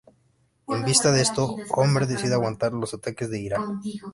En 0.67 0.83
vista 0.83 1.11
de 1.11 1.21
esto, 1.21 1.57
Homer 1.69 2.07
decide 2.07 2.33
aguantar 2.33 2.73
los 2.73 2.91
ataques 2.95 3.29
de 3.29 3.39
ira. 3.39 3.59